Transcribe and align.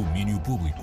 Domínio 0.00 0.40
Público. 0.40 0.80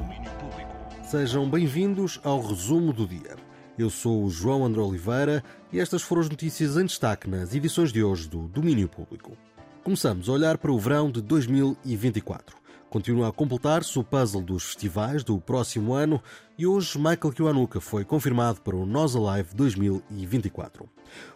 Sejam 1.02 1.50
bem-vindos 1.50 2.20
ao 2.24 2.40
resumo 2.40 2.94
do 2.94 3.08
dia. 3.08 3.36
Eu 3.76 3.90
sou 3.90 4.24
o 4.24 4.30
João 4.30 4.64
André 4.64 4.80
Oliveira 4.80 5.44
e 5.74 5.80
estas 5.80 6.04
foram 6.04 6.22
as 6.22 6.30
notícias 6.30 6.78
em 6.78 6.86
destaque 6.86 7.28
nas 7.28 7.56
edições 7.56 7.92
de 7.92 8.04
hoje 8.04 8.30
do 8.30 8.48
Domínio 8.48 8.88
Público. 8.88 9.36
Começamos 9.84 10.30
a 10.30 10.34
olhar 10.34 10.60
para 10.60 10.72
o 10.72 10.78
verão 10.78 11.10
de 11.10 11.20
2024. 11.24 12.58
Continua 12.92 13.30
a 13.30 13.32
completar-se 13.32 13.98
o 13.98 14.04
puzzle 14.04 14.44
dos 14.44 14.66
festivais 14.66 15.24
do 15.24 15.42
próximo 15.42 15.96
ano 15.96 16.22
e 16.56 16.68
hoje 16.68 17.00
Michael 17.00 17.34
Kiwanuka 17.34 17.82
foi 17.82 18.06
confirmado 18.06 18.62
para 18.62 18.76
o 18.76 18.86
Nós 18.86 19.16
Alive 19.16 19.56
2024. 19.56 20.88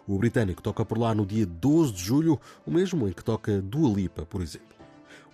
O 0.06 0.18
britânico 0.18 0.62
toca 0.62 0.84
por 0.84 0.98
lá 0.98 1.12
no 1.16 1.26
dia 1.26 1.44
12 1.44 1.92
de 1.92 2.04
julho, 2.04 2.40
o 2.64 2.70
mesmo 2.70 3.08
em 3.08 3.12
que 3.12 3.24
toca 3.24 3.60
Dua 3.60 3.92
Lipa, 3.92 4.24
por 4.24 4.40
exemplo. 4.40 4.81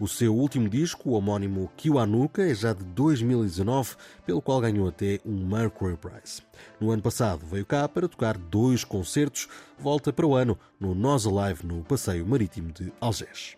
O 0.00 0.06
seu 0.06 0.32
último 0.32 0.68
disco, 0.68 1.10
o 1.10 1.12
homónimo 1.14 1.72
Kiwanuka, 1.76 2.42
é 2.42 2.54
já 2.54 2.72
de 2.72 2.84
2019, 2.84 3.96
pelo 4.24 4.40
qual 4.40 4.60
ganhou 4.60 4.86
até 4.86 5.18
um 5.26 5.44
Mercury 5.44 5.96
Prize. 5.96 6.40
No 6.80 6.92
ano 6.92 7.02
passado 7.02 7.44
veio 7.44 7.66
cá 7.66 7.88
para 7.88 8.08
tocar 8.08 8.38
dois 8.38 8.84
concertos, 8.84 9.48
volta 9.76 10.12
para 10.12 10.26
o 10.26 10.36
ano 10.36 10.56
no 10.78 10.94
Nós 10.94 11.26
Alive 11.26 11.66
no 11.66 11.82
Passeio 11.82 12.24
Marítimo 12.24 12.70
de 12.70 12.92
Algés. 13.00 13.57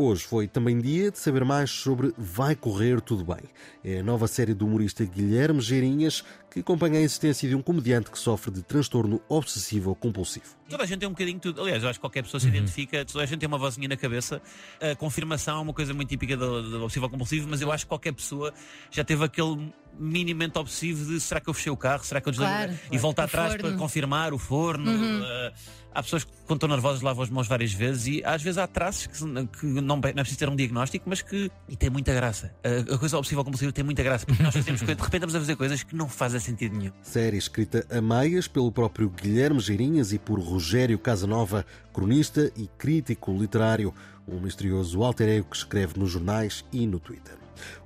Hoje 0.00 0.22
foi 0.22 0.46
também 0.46 0.78
dia 0.80 1.10
de 1.10 1.18
saber 1.18 1.44
mais 1.44 1.70
sobre 1.72 2.12
Vai 2.16 2.54
Correr 2.54 3.00
Tudo 3.00 3.24
Bem. 3.24 3.42
É 3.82 3.98
a 3.98 4.02
nova 4.04 4.28
série 4.28 4.54
do 4.54 4.64
humorista 4.64 5.04
Guilherme 5.04 5.60
Geirinhas 5.60 6.22
que 6.48 6.60
acompanha 6.60 7.00
a 7.00 7.02
existência 7.02 7.48
de 7.48 7.56
um 7.56 7.60
comediante 7.60 8.08
que 8.08 8.16
sofre 8.16 8.52
de 8.52 8.62
transtorno 8.62 9.20
obsessivo 9.28 9.96
compulsivo. 9.96 10.46
Toda 10.68 10.84
a 10.84 10.86
gente 10.86 11.00
tem 11.00 11.08
um 11.08 11.12
bocadinho 11.12 11.40
tudo. 11.40 11.60
Aliás, 11.62 11.82
eu 11.82 11.88
acho 11.88 11.98
que 11.98 12.02
qualquer 12.02 12.22
pessoa 12.22 12.38
se 12.40 12.46
Uhum. 12.46 12.54
identifica, 12.54 13.04
toda 13.04 13.24
a 13.24 13.26
gente 13.26 13.40
tem 13.40 13.48
uma 13.48 13.58
vozinha 13.58 13.88
na 13.88 13.96
cabeça. 13.96 14.40
A 14.80 14.94
confirmação 14.94 15.58
é 15.58 15.60
uma 15.62 15.74
coisa 15.74 15.92
muito 15.92 16.08
típica 16.10 16.36
do, 16.36 16.62
do 16.62 16.84
obsessivo 16.84 17.10
compulsivo, 17.10 17.48
mas 17.50 17.60
eu 17.60 17.72
acho 17.72 17.84
que 17.84 17.88
qualquer 17.88 18.12
pessoa 18.12 18.54
já 18.92 19.02
teve 19.02 19.24
aquele 19.24 19.72
minimamente 19.98 20.58
obsessivo 20.58 21.04
de 21.12 21.20
será 21.20 21.40
que 21.40 21.48
eu 21.48 21.54
fechei 21.54 21.72
o 21.72 21.76
carro, 21.76 22.04
será 22.04 22.20
que 22.20 22.28
eu 22.28 22.32
desliguei 22.32 22.54
Claro, 22.54 22.72
e 22.72 22.76
claro. 22.88 23.02
voltar 23.02 23.22
O 23.22 23.26
atrás 23.26 23.52
forno. 23.52 23.64
Uhum. 23.64 23.70
para 23.72 23.78
confirmar 23.78 24.32
o 24.32 24.38
forno. 24.38 24.90
eh, 25.24 25.52
há 25.94 26.02
pessoas 26.02 26.24
que, 26.24 26.30
quando 26.46 26.58
estão 26.58 26.68
nervosas, 26.68 27.02
lavam 27.02 27.22
as 27.24 27.30
mãos 27.30 27.46
várias 27.48 27.72
vezes 27.72 28.06
e 28.06 28.24
às 28.24 28.42
vezes 28.42 28.58
há 28.58 28.66
traços 28.66 29.06
que, 29.06 29.18
que 29.58 29.66
não, 29.66 29.96
não 29.96 30.00
é 30.06 30.12
preciso 30.12 30.38
ter 30.38 30.48
um 30.48 30.56
diagnóstico, 30.56 31.04
mas 31.08 31.20
que. 31.22 31.50
E 31.68 31.76
tem 31.76 31.90
muita 31.90 32.12
graça. 32.14 32.54
A, 32.64 32.94
a 32.94 32.98
coisa 32.98 33.18
obsessiva 33.18 33.42
compulsiva 33.44 33.72
tem 33.72 33.84
muita 33.84 34.02
graça, 34.02 34.24
porque 34.26 34.42
nós 34.42 34.54
fazemos 34.54 34.80
coisas, 34.80 34.96
de 34.96 35.02
repente 35.02 35.14
estamos 35.16 35.34
a 35.34 35.40
fazer 35.40 35.56
coisas 35.56 35.82
que 35.82 35.94
não 35.96 36.08
fazem 36.08 36.40
sentido 36.40 36.76
nenhum. 36.76 36.92
Série 37.02 37.36
escrita 37.36 37.86
a 37.90 38.00
meias 38.00 38.46
pelo 38.48 38.70
próprio 38.70 39.08
Guilherme 39.10 39.60
Geirinhas 39.60 40.12
e 40.12 40.18
por 40.18 40.38
Rogério 40.38 40.98
Casanova, 40.98 41.66
cronista 41.92 42.52
e 42.56 42.68
crítico 42.78 43.32
literário, 43.36 43.92
um 44.26 44.38
misterioso 44.40 45.02
alter 45.02 45.28
ego 45.28 45.48
que 45.50 45.56
escreve 45.56 45.98
nos 45.98 46.10
jornais 46.10 46.64
e 46.72 46.86
no 46.86 47.00
Twitter. 47.00 47.34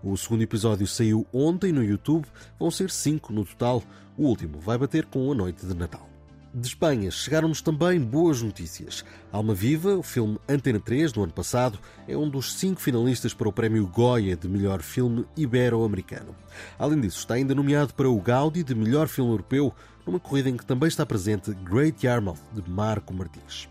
O 0.03 0.17
segundo 0.17 0.42
episódio 0.42 0.87
saiu 0.87 1.27
ontem 1.33 1.73
no 1.73 1.83
YouTube, 1.83 2.27
vão 2.59 2.70
ser 2.70 2.91
cinco 2.91 3.33
no 3.33 3.45
total. 3.45 3.83
O 4.17 4.27
último 4.27 4.61
vai 4.61 4.77
bater 4.77 5.06
com 5.06 5.31
a 5.31 5.34
noite 5.34 5.67
de 5.67 5.75
Natal. 5.75 6.12
De 6.55 6.69
Espanha 6.69 7.11
chegaram-nos 7.11 7.62
também 7.62 7.98
boas 7.98 8.43
notícias. 8.43 9.03
Alma 9.33 9.55
Viva, 9.55 9.97
o 9.97 10.03
filme 10.03 10.39
Antena 10.47 10.78
3 10.78 11.11
do 11.11 11.23
ano 11.23 11.33
passado, 11.33 11.78
é 12.06 12.15
um 12.15 12.28
dos 12.28 12.53
cinco 12.53 12.78
finalistas 12.78 13.33
para 13.33 13.48
o 13.48 13.53
prémio 13.53 13.87
Goya 13.87 14.37
de 14.37 14.47
melhor 14.47 14.83
filme 14.83 15.25
ibero-americano. 15.34 16.37
Além 16.78 17.00
disso, 17.00 17.20
está 17.20 17.34
ainda 17.34 17.55
nomeado 17.55 17.95
para 17.95 18.11
o 18.11 18.20
Gaudi 18.20 18.62
de 18.62 18.75
melhor 18.75 19.09
filme 19.09 19.31
europeu, 19.31 19.73
numa 20.06 20.20
corrida 20.20 20.50
em 20.50 20.56
que 20.59 20.67
também 20.67 20.89
está 20.89 21.06
presente 21.06 21.55
Great 21.55 22.06
Yarmouth 22.06 22.41
de 22.53 22.69
Marco 22.70 23.15
Martins. 23.15 23.67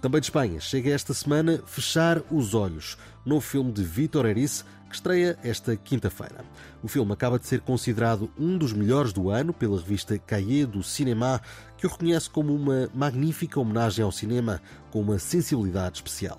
Também 0.00 0.20
de 0.20 0.26
Espanha 0.26 0.60
chega 0.60 0.90
esta 0.90 1.14
semana 1.14 1.62
Fechar 1.66 2.22
os 2.30 2.54
Olhos, 2.54 2.96
novo 3.24 3.40
filme 3.40 3.72
de 3.72 3.82
Vítor 3.82 4.26
Erice, 4.26 4.64
que 4.88 4.96
estreia 4.96 5.38
esta 5.42 5.74
quinta-feira. 5.74 6.44
O 6.82 6.88
filme 6.88 7.12
acaba 7.12 7.38
de 7.38 7.46
ser 7.46 7.60
considerado 7.60 8.30
um 8.38 8.58
dos 8.58 8.72
melhores 8.72 9.12
do 9.12 9.30
ano 9.30 9.52
pela 9.52 9.78
revista 9.78 10.18
Cahiers 10.18 10.68
do 10.68 10.82
Cinema, 10.82 11.40
que 11.78 11.86
o 11.86 11.90
reconhece 11.90 12.28
como 12.28 12.54
uma 12.54 12.90
magnífica 12.94 13.58
homenagem 13.58 14.04
ao 14.04 14.12
cinema 14.12 14.60
com 14.90 15.00
uma 15.00 15.18
sensibilidade 15.18 15.96
especial. 15.96 16.38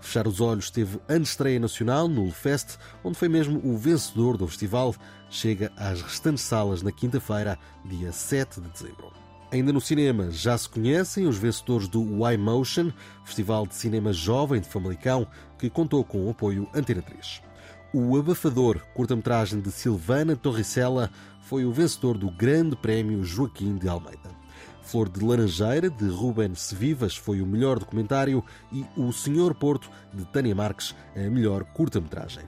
Fechar 0.00 0.26
os 0.26 0.40
Olhos 0.40 0.70
teve 0.70 1.00
estreia 1.20 1.58
nacional 1.58 2.08
no 2.08 2.26
Lefest, 2.26 2.78
onde 3.02 3.18
foi 3.18 3.28
mesmo 3.28 3.60
o 3.64 3.76
vencedor 3.76 4.36
do 4.36 4.46
festival. 4.46 4.94
Chega 5.28 5.72
às 5.76 6.00
restantes 6.00 6.44
salas 6.44 6.82
na 6.82 6.92
quinta-feira, 6.92 7.58
dia 7.84 8.12
7 8.12 8.60
de 8.60 8.68
dezembro. 8.68 9.27
Ainda 9.50 9.72
no 9.72 9.80
cinema, 9.80 10.30
já 10.30 10.58
se 10.58 10.68
conhecem 10.68 11.26
os 11.26 11.38
vencedores 11.38 11.88
do 11.88 12.02
Y-Motion, 12.02 12.92
Festival 13.24 13.66
de 13.66 13.74
Cinema 13.74 14.12
Jovem 14.12 14.60
de 14.60 14.68
Famalicão, 14.68 15.26
que 15.58 15.70
contou 15.70 16.04
com 16.04 16.26
o 16.26 16.30
apoio 16.30 16.68
Antena 16.74 17.00
3. 17.00 17.40
O 17.94 18.18
Abafador, 18.18 18.82
curta-metragem 18.94 19.62
de 19.62 19.70
Silvana 19.72 20.36
Torricella, 20.36 21.10
foi 21.40 21.64
o 21.64 21.72
vencedor 21.72 22.18
do 22.18 22.30
Grande 22.30 22.76
Prémio 22.76 23.24
Joaquim 23.24 23.78
de 23.78 23.88
Almeida. 23.88 24.36
Flor 24.82 25.08
de 25.08 25.24
Laranjeira, 25.24 25.88
de 25.88 26.06
Ruben 26.08 26.54
Sevivas, 26.54 27.16
foi 27.16 27.40
o 27.40 27.46
melhor 27.46 27.78
documentário 27.78 28.44
e 28.70 28.84
O 28.98 29.10
Senhor 29.12 29.54
Porto, 29.54 29.90
de 30.12 30.26
Tânia 30.26 30.54
Marques, 30.54 30.94
a 31.16 31.20
melhor 31.30 31.64
curta-metragem. 31.64 32.44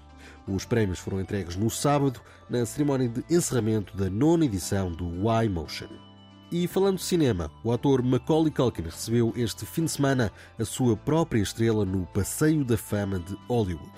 Os 0.47 0.67
prémios 0.67 0.99
foram 0.99 1.19
entregues 1.19 1.56
no 1.56 1.71
sábado, 1.71 2.21
na 2.50 2.67
cerimónia 2.67 3.09
de 3.09 3.25
encerramento 3.31 3.97
da 3.97 4.11
nona 4.11 4.44
edição 4.44 4.93
do 4.93 5.06
Y-Motion. 5.43 6.09
E 6.53 6.66
falando 6.66 6.97
de 6.97 7.05
cinema, 7.05 7.49
o 7.62 7.71
ator 7.71 8.03
Macaulay 8.03 8.50
Culkin 8.50 8.83
recebeu 8.83 9.33
este 9.37 9.65
fim 9.65 9.84
de 9.84 9.93
semana 9.93 10.33
a 10.59 10.65
sua 10.65 10.97
própria 10.97 11.41
estrela 11.41 11.84
no 11.84 12.05
Passeio 12.06 12.65
da 12.65 12.77
Fama 12.77 13.21
de 13.21 13.37
Hollywood. 13.49 13.93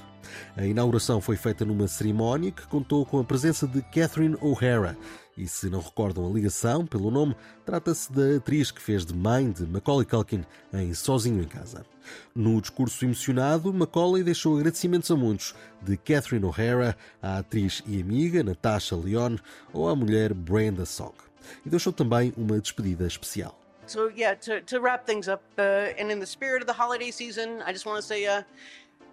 A 0.55 0.67
inauguração 0.67 1.19
foi 1.19 1.37
feita 1.37 1.65
numa 1.65 1.89
cerimónia 1.89 2.53
que 2.53 2.67
contou 2.67 3.07
com 3.07 3.19
a 3.19 3.25
presença 3.25 3.67
de 3.67 3.81
Catherine 3.81 4.37
O'Hara. 4.43 4.99
E 5.35 5.49
se 5.49 5.71
não 5.71 5.81
recordam 5.81 6.27
a 6.27 6.31
ligação 6.31 6.85
pelo 6.85 7.11
nome, 7.11 7.35
trata-se 7.65 8.13
da 8.13 8.37
atriz 8.37 8.71
que 8.71 8.83
fez 8.83 9.07
de 9.07 9.15
mãe 9.15 9.51
de 9.51 9.67
Macaulay 9.67 10.05
Culkin 10.05 10.45
em 10.75 10.93
Sozinho 10.93 11.43
em 11.43 11.49
Casa. 11.49 11.87
No 12.35 12.61
discurso 12.61 13.03
emocionado, 13.03 13.73
Macaulay 13.73 14.23
deixou 14.23 14.59
agradecimentos 14.59 15.11
a 15.11 15.17
muitos, 15.17 15.55
de 15.81 15.97
Catherine 15.97 16.45
O'Hara 16.45 16.99
à 17.23 17.39
atriz 17.39 17.83
e 17.87 17.99
amiga 17.99 18.43
Natasha 18.43 18.95
Lyonne 18.95 19.41
ou 19.73 19.89
à 19.89 19.97
mulher 19.97 20.35
Brenda 20.35 20.85
Song. 20.85 21.15
E 21.65 21.71
deixou 21.71 21.93
também 21.93 22.33
uma 22.37 22.59
despedida 22.61 23.07
especial. 23.07 23.59
So 23.87 24.09
yeah, 24.09 24.37
to, 24.37 24.61
to 24.63 24.81
wrap 24.81 25.07
things 25.07 25.29
up, 25.29 25.43
uh, 25.59 25.93
and 26.01 26.11
in 26.11 26.21
the 26.21 26.27
spirit 26.27 26.63
of 26.63 26.67
the 26.67 26.73
holiday 26.73 27.11
season, 27.11 27.63
I 27.67 27.73
just 27.73 27.85
want 27.85 28.01
to 28.01 28.03
say, 28.03 28.27
uh, 28.27 28.43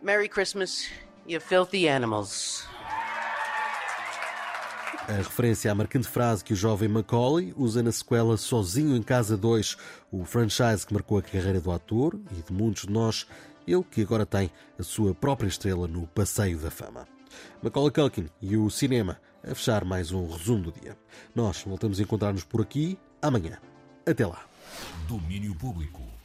Merry 0.02 0.30
Christmas, 0.30 0.88
you 1.28 1.40
filthy 1.40 1.90
animals. 1.90 2.68
A 5.08 5.14
referência 5.14 5.72
à 5.72 5.76
marcante 5.76 6.08
frase 6.08 6.44
que 6.44 6.54
o 6.54 6.56
jovem 6.56 6.88
Macaulay 6.88 7.52
usa 7.58 7.82
na 7.82 7.92
sequela 7.92 8.38
Sozinho 8.38 8.96
em 8.96 9.02
Casa 9.02 9.36
2, 9.36 9.76
o 10.12 10.24
franchise 10.24 10.86
que 10.86 10.94
marcou 10.94 11.18
a 11.18 11.22
carreira 11.24 11.60
do 11.60 11.72
ator 11.72 12.14
e 12.32 12.44
de 12.44 12.54
muitos 12.54 12.84
de 12.84 12.92
nós, 12.92 13.26
ele 13.68 13.84
que 13.84 14.04
agora 14.04 14.24
tem 14.24 14.52
a 14.78 14.84
sua 14.84 15.16
própria 15.16 15.48
estrela 15.48 15.88
no 15.88 16.06
Passeio 16.06 16.60
da 16.60 16.70
Fama. 16.70 17.08
Macaulay 17.62 17.92
Culkin 17.92 18.28
e 18.42 18.58
o 18.58 18.70
cinema 18.70 19.20
a 19.44 19.56
fechar 19.56 19.86
mais 19.86 20.12
um 20.12 20.28
resumo 20.28 20.64
do 20.64 20.72
dia. 20.72 20.98
Nós 21.36 21.64
voltamos 21.64 22.00
a 22.00 22.04
encontrar-nos 22.04 22.44
por 22.44 22.62
aqui 22.62 22.98
amanhã. 23.22 23.58
Até 24.06 24.26
lá. 24.26 24.44
Domínio 25.08 25.56
Público. 25.56 26.19